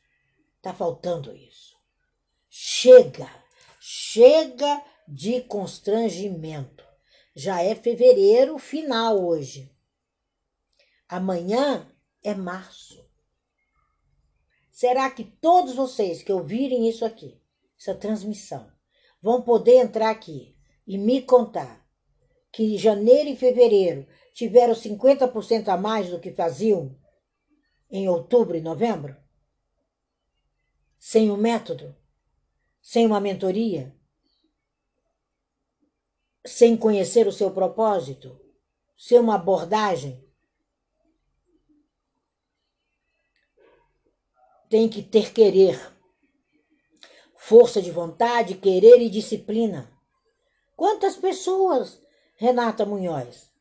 Está 0.57 0.73
faltando 0.73 1.35
isso. 1.35 1.77
Chega, 2.49 3.29
chega 3.79 4.83
de 5.07 5.41
constrangimento. 5.41 6.83
Já 7.35 7.61
é 7.63 7.73
fevereiro 7.73 8.57
final 8.59 9.23
hoje. 9.25 9.71
Amanhã 11.09 11.91
é 12.23 12.35
março. 12.35 13.03
Será 14.71 15.09
que 15.09 15.23
todos 15.23 15.75
vocês 15.75 16.21
que 16.21 16.31
ouvirem 16.31 16.87
isso 16.87 17.03
aqui, 17.03 17.41
essa 17.79 17.95
transmissão, 17.95 18.71
vão 19.21 19.41
poder 19.41 19.77
entrar 19.77 20.09
aqui 20.09 20.55
e 20.85 20.97
me 20.97 21.21
contar 21.21 21.83
que 22.51 22.77
janeiro 22.77 23.29
e 23.29 23.35
fevereiro 23.35 24.07
tiveram 24.33 24.73
50% 24.73 25.69
a 25.69 25.77
mais 25.77 26.09
do 26.09 26.19
que 26.19 26.31
faziam 26.31 26.95
em 27.89 28.07
outubro 28.07 28.55
e 28.55 28.61
novembro? 28.61 29.15
Sem 30.99 31.31
um 31.31 31.37
método? 31.37 31.95
Sem 32.81 33.05
uma 33.07 33.19
mentoria? 33.19 33.95
Sem 36.45 36.75
conhecer 36.75 37.27
o 37.27 37.31
seu 37.31 37.51
propósito? 37.51 38.39
Sem 38.97 39.19
uma 39.19 39.35
abordagem? 39.35 40.23
tem 44.73 44.89
que 44.89 45.03
ter 45.03 45.31
querer, 45.31 45.79
força 47.35 47.79
de 47.79 47.91
vontade, 47.91 48.55
querer 48.55 48.99
e 49.03 49.07
disciplina. 49.07 49.87
Quantas 50.75 51.15
pessoas, 51.15 52.01
Renata 52.37 52.83
Munhoz, 52.83 53.51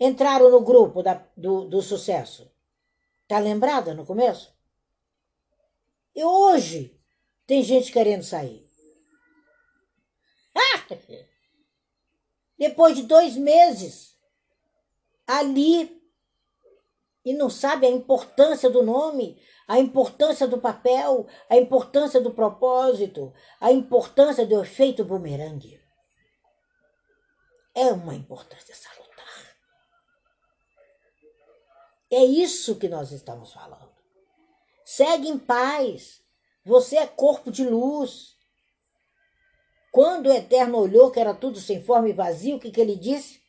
entraram 0.00 0.50
no 0.50 0.62
grupo 0.62 1.02
da, 1.02 1.22
do, 1.36 1.66
do 1.66 1.82
sucesso? 1.82 2.50
Tá 3.28 3.38
lembrada 3.38 3.92
no 3.92 4.06
começo? 4.06 4.56
E 6.14 6.24
hoje 6.24 6.98
tem 7.46 7.62
gente 7.62 7.92
querendo 7.92 8.22
sair. 8.22 8.66
Depois 12.62 12.94
de 12.94 13.02
dois 13.02 13.36
meses 13.36 14.16
ali 15.26 16.00
e 17.24 17.34
não 17.34 17.50
sabe 17.50 17.88
a 17.88 17.90
importância 17.90 18.70
do 18.70 18.84
nome, 18.84 19.42
a 19.66 19.80
importância 19.80 20.46
do 20.46 20.60
papel, 20.60 21.26
a 21.50 21.56
importância 21.56 22.20
do 22.20 22.30
propósito, 22.30 23.34
a 23.60 23.72
importância 23.72 24.46
do 24.46 24.62
efeito 24.62 25.04
bumerangue. 25.04 25.82
É 27.74 27.86
uma 27.86 28.14
importância 28.14 28.76
salutar. 28.76 29.56
É 32.12 32.24
isso 32.24 32.78
que 32.78 32.88
nós 32.88 33.10
estamos 33.10 33.52
falando. 33.52 33.90
Segue 34.84 35.28
em 35.28 35.36
paz. 35.36 36.22
Você 36.64 36.96
é 36.96 37.08
corpo 37.08 37.50
de 37.50 37.68
luz. 37.68 38.36
Quando 39.92 40.30
o 40.30 40.32
Eterno 40.32 40.78
olhou 40.78 41.10
que 41.10 41.20
era 41.20 41.34
tudo 41.34 41.60
sem 41.60 41.84
forma 41.84 42.08
e 42.08 42.14
vazio, 42.14 42.56
o 42.56 42.58
que, 42.58 42.70
que 42.70 42.80
ele 42.80 42.96
disse? 42.96 43.42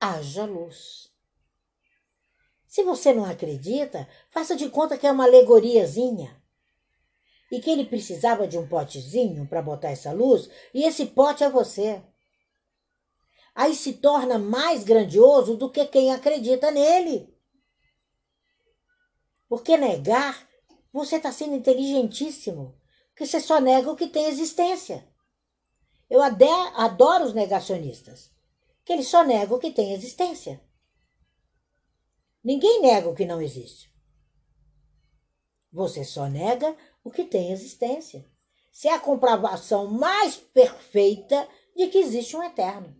Haja 0.00 0.44
luz. 0.44 1.08
Se 2.66 2.82
você 2.82 3.14
não 3.14 3.24
acredita, 3.24 4.08
faça 4.28 4.56
de 4.56 4.68
conta 4.68 4.98
que 4.98 5.06
é 5.06 5.12
uma 5.12 5.22
alegoriazinha. 5.22 6.42
E 7.48 7.60
que 7.60 7.70
ele 7.70 7.86
precisava 7.86 8.48
de 8.48 8.58
um 8.58 8.66
potezinho 8.66 9.46
para 9.46 9.62
botar 9.62 9.90
essa 9.90 10.10
luz, 10.10 10.50
e 10.74 10.82
esse 10.82 11.06
pote 11.06 11.44
é 11.44 11.48
você. 11.48 12.02
Aí 13.54 13.76
se 13.76 13.94
torna 13.94 14.36
mais 14.36 14.82
grandioso 14.82 15.56
do 15.56 15.70
que 15.70 15.86
quem 15.86 16.12
acredita 16.12 16.72
nele. 16.72 17.32
Porque 19.48 19.76
negar, 19.76 20.48
você 20.92 21.16
está 21.16 21.30
sendo 21.30 21.54
inteligentíssimo, 21.54 22.77
porque 23.18 23.26
você 23.26 23.40
só 23.40 23.60
nega 23.60 23.90
o 23.90 23.96
que 23.96 24.06
tem 24.06 24.26
existência. 24.26 25.04
Eu 26.08 26.22
adoro 26.22 27.24
os 27.24 27.34
negacionistas, 27.34 28.30
que 28.84 28.92
eles 28.92 29.08
só 29.08 29.24
negam 29.24 29.56
o 29.56 29.60
que 29.60 29.72
tem 29.72 29.92
existência. 29.92 30.62
Ninguém 32.44 32.80
nega 32.80 33.08
o 33.08 33.16
que 33.16 33.24
não 33.24 33.42
existe. 33.42 33.92
Você 35.72 36.04
só 36.04 36.26
nega 36.26 36.76
o 37.02 37.10
que 37.10 37.24
tem 37.24 37.50
existência. 37.50 38.24
Se 38.70 38.86
é 38.86 38.94
a 38.94 39.00
comprovação 39.00 39.88
mais 39.88 40.36
perfeita 40.36 41.48
de 41.74 41.88
que 41.88 41.98
existe 41.98 42.36
um 42.36 42.42
eterno. 42.44 42.96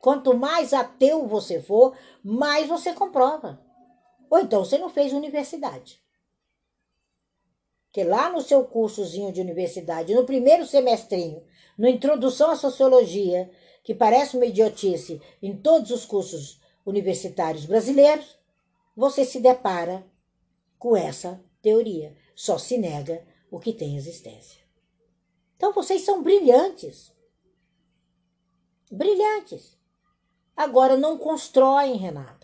Quanto 0.00 0.36
mais 0.36 0.72
ateu 0.72 1.28
você 1.28 1.62
for, 1.62 1.96
mais 2.24 2.66
você 2.66 2.92
comprova. 2.92 3.64
Ou 4.28 4.40
então 4.40 4.64
você 4.64 4.78
não 4.78 4.90
fez 4.90 5.12
universidade. 5.12 6.03
Que 7.94 8.02
lá 8.02 8.28
no 8.28 8.40
seu 8.40 8.64
cursozinho 8.64 9.30
de 9.30 9.40
universidade, 9.40 10.16
no 10.16 10.26
primeiro 10.26 10.66
semestrinho, 10.66 11.44
no 11.78 11.86
Introdução 11.86 12.50
à 12.50 12.56
Sociologia, 12.56 13.48
que 13.84 13.94
parece 13.94 14.36
uma 14.36 14.46
idiotice 14.46 15.22
em 15.40 15.56
todos 15.56 15.92
os 15.92 16.04
cursos 16.04 16.60
universitários 16.84 17.66
brasileiros, 17.66 18.36
você 18.96 19.24
se 19.24 19.38
depara 19.38 20.04
com 20.76 20.96
essa 20.96 21.40
teoria. 21.62 22.16
Só 22.34 22.58
se 22.58 22.76
nega 22.76 23.24
o 23.48 23.60
que 23.60 23.72
tem 23.72 23.96
existência. 23.96 24.60
Então 25.56 25.72
vocês 25.72 26.02
são 26.02 26.20
brilhantes. 26.20 27.12
Brilhantes. 28.90 29.78
Agora 30.56 30.96
não 30.96 31.16
constroem, 31.16 31.94
Renata. 31.94 32.43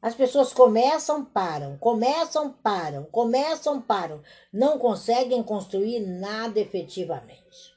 As 0.00 0.14
pessoas 0.14 0.52
começam, 0.52 1.24
param, 1.24 1.76
começam, 1.78 2.52
param, 2.52 3.04
começam, 3.04 3.80
param. 3.80 4.22
Não 4.52 4.78
conseguem 4.78 5.42
construir 5.42 6.00
nada 6.00 6.60
efetivamente. 6.60 7.74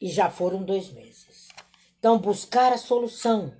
E 0.00 0.08
já 0.08 0.30
foram 0.30 0.62
dois 0.62 0.92
meses. 0.92 1.48
Então, 1.98 2.18
buscar 2.18 2.72
a 2.72 2.78
solução 2.78 3.52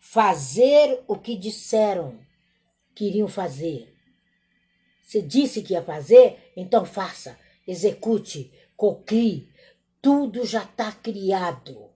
fazer 0.00 1.04
o 1.06 1.16
que 1.16 1.36
disseram 1.36 2.18
que 2.94 3.04
iriam 3.04 3.28
fazer. 3.28 3.94
Se 5.02 5.20
disse 5.20 5.62
que 5.62 5.74
ia 5.74 5.82
fazer, 5.82 6.50
então 6.56 6.84
faça, 6.84 7.38
execute, 7.66 8.50
cocrie. 8.76 9.52
Tudo 10.00 10.44
já 10.44 10.64
está 10.64 10.90
criado. 10.92 11.90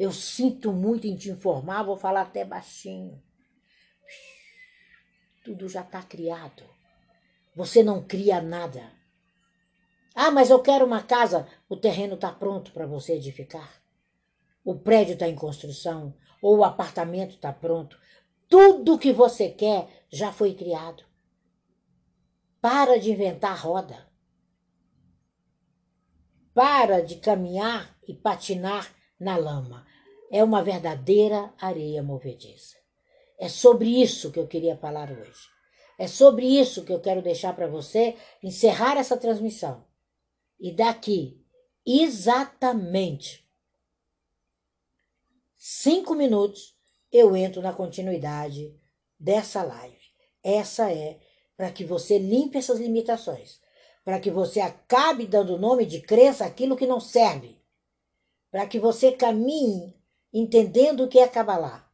Eu 0.00 0.12
sinto 0.12 0.72
muito 0.72 1.06
em 1.06 1.14
te 1.14 1.28
informar, 1.28 1.82
vou 1.82 1.94
falar 1.94 2.22
até 2.22 2.42
baixinho. 2.42 3.22
Tudo 5.44 5.68
já 5.68 5.82
está 5.82 6.02
criado. 6.02 6.62
Você 7.54 7.82
não 7.82 8.02
cria 8.02 8.40
nada. 8.40 8.90
Ah, 10.14 10.30
mas 10.30 10.48
eu 10.48 10.62
quero 10.62 10.86
uma 10.86 11.02
casa. 11.02 11.46
O 11.68 11.76
terreno 11.76 12.14
está 12.14 12.32
pronto 12.32 12.72
para 12.72 12.86
você 12.86 13.12
edificar. 13.12 13.70
O 14.64 14.74
prédio 14.74 15.12
está 15.12 15.28
em 15.28 15.34
construção 15.34 16.16
ou 16.40 16.56
o 16.56 16.64
apartamento 16.64 17.34
está 17.34 17.52
pronto. 17.52 18.00
Tudo 18.48 18.98
que 18.98 19.12
você 19.12 19.50
quer 19.50 20.06
já 20.08 20.32
foi 20.32 20.54
criado. 20.54 21.04
Para 22.58 22.98
de 22.98 23.10
inventar 23.10 23.54
roda. 23.54 24.10
Para 26.54 27.02
de 27.02 27.16
caminhar 27.16 27.94
e 28.08 28.14
patinar 28.14 28.90
na 29.20 29.36
lama. 29.36 29.89
É 30.30 30.44
uma 30.44 30.62
verdadeira 30.62 31.52
areia 31.58 32.02
movediça. 32.02 32.76
É 33.38 33.48
sobre 33.48 33.88
isso 34.00 34.30
que 34.30 34.38
eu 34.38 34.46
queria 34.46 34.76
falar 34.76 35.10
hoje. 35.10 35.48
É 35.98 36.06
sobre 36.06 36.46
isso 36.46 36.84
que 36.84 36.92
eu 36.92 37.00
quero 37.00 37.20
deixar 37.20 37.54
para 37.54 37.66
você 37.66 38.16
encerrar 38.42 38.96
essa 38.96 39.16
transmissão. 39.16 39.84
E 40.58 40.72
daqui, 40.72 41.44
exatamente 41.84 43.46
cinco 45.56 46.14
minutos, 46.14 46.74
eu 47.12 47.36
entro 47.36 47.60
na 47.60 47.72
continuidade 47.72 48.74
dessa 49.18 49.62
live. 49.62 50.00
Essa 50.42 50.90
é 50.90 51.18
para 51.56 51.70
que 51.70 51.84
você 51.84 52.18
limpe 52.18 52.56
essas 52.56 52.78
limitações, 52.78 53.60
para 54.02 54.18
que 54.18 54.30
você 54.30 54.60
acabe 54.60 55.26
dando 55.26 55.58
nome 55.58 55.84
de 55.84 56.00
crença 56.00 56.46
àquilo 56.46 56.76
que 56.76 56.86
não 56.86 57.00
serve, 57.00 57.60
para 58.50 58.66
que 58.66 58.78
você 58.78 59.12
caminhe 59.12 59.99
entendendo 60.32 61.04
o 61.04 61.08
que 61.08 61.18
é 61.18 61.28
Kabbalah 61.28 61.88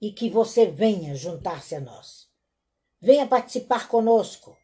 e 0.00 0.12
que 0.12 0.28
você 0.30 0.66
venha 0.66 1.14
juntar-se 1.14 1.74
a 1.74 1.80
nós. 1.80 2.28
Venha 3.00 3.26
participar 3.26 3.88
conosco. 3.88 4.56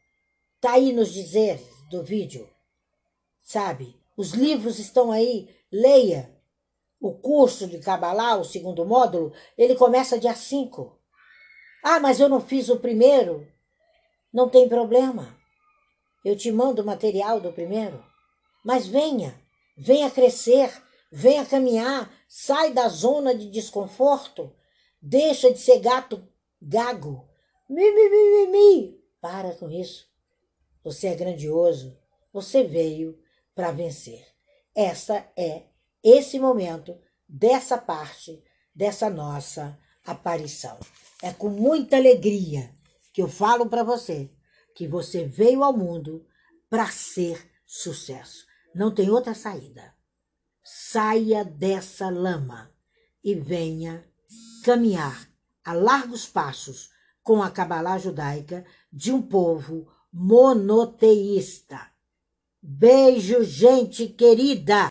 Tá 0.61 0.73
aí 0.73 0.93
nos 0.93 1.13
dizeres 1.13 1.67
do 1.91 2.03
vídeo. 2.03 2.49
Sabe? 3.43 4.01
Os 4.17 4.33
livros 4.33 4.79
estão 4.79 5.13
aí. 5.13 5.55
Leia. 5.71 6.35
O 7.01 7.13
curso 7.13 7.67
de 7.67 7.79
Kabbalah, 7.79 8.37
o 8.37 8.45
segundo 8.45 8.85
módulo, 8.85 9.33
ele 9.57 9.75
começa 9.75 10.19
dia 10.19 10.35
5. 10.35 10.99
Ah, 11.83 12.01
mas 12.01 12.19
eu 12.19 12.29
não 12.29 12.41
fiz 12.41 12.69
o 12.69 12.81
primeiro. 12.81 13.47
Não 14.33 14.49
tem 14.49 14.69
problema. 14.69 15.37
Eu 16.25 16.37
te 16.37 16.51
mando 16.51 16.83
o 16.83 16.85
material 16.87 17.41
do 17.41 17.53
primeiro. 17.53 18.05
Mas 18.65 18.87
venha, 18.87 19.41
venha 19.77 20.11
crescer, 20.11 20.73
venha 21.11 21.45
caminhar, 21.47 22.13
sai 22.29 22.73
da 22.73 22.89
zona 22.89 23.35
de 23.35 23.51
desconforto, 23.51 24.55
deixa 25.01 25.53
de 25.53 25.59
ser 25.59 25.81
gato 25.81 26.27
gago. 26.61 27.29
Mi, 27.69 27.91
mi, 27.91 28.09
mi, 28.09 28.31
mi, 28.31 28.47
mi. 28.47 29.01
Para 29.21 29.55
com 29.55 29.71
isso. 29.71 30.09
Você 30.85 31.09
é 31.09 31.15
grandioso. 31.15 31.99
Você 32.33 32.63
veio 32.63 33.19
para 33.55 33.73
vencer. 33.73 34.27
Essa 34.75 35.27
é 35.37 35.65
esse 36.03 36.39
momento 36.39 36.97
dessa 37.29 37.77
parte 37.79 38.43
dessa 38.77 39.09
nossa 39.09 39.79
aparição. 40.05 40.79
É 41.23 41.33
com 41.33 41.49
muita 41.49 41.97
alegria 41.97 42.71
que 43.11 43.23
eu 43.23 43.29
falo 43.29 43.67
para 43.71 43.83
você 43.83 44.31
que 44.75 44.87
você 44.87 45.25
veio 45.25 45.65
ao 45.65 45.75
mundo 45.75 46.27
para 46.69 46.87
ser 46.91 47.51
sucesso. 47.67 48.47
Não 48.75 48.95
tem 48.95 49.09
outra 49.09 49.33
saída. 49.33 49.96
Saia 50.69 51.45
dessa 51.45 52.11
lama 52.11 52.69
e 53.23 53.37
venha 53.37 54.05
caminhar 54.65 55.31
a 55.65 55.73
largos 55.73 56.27
passos 56.27 56.91
com 57.23 57.41
a 57.41 57.49
Kabbalah 57.49 57.99
judaica 57.99 58.65
de 58.93 59.13
um 59.13 59.23
povo 59.23 59.87
monoteísta. 60.13 61.81
Beijo, 62.61 63.45
gente 63.45 64.09
querida! 64.09 64.77